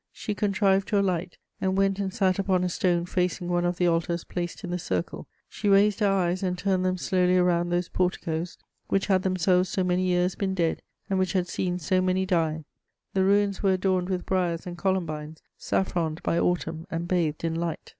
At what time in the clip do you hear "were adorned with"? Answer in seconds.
13.61-14.25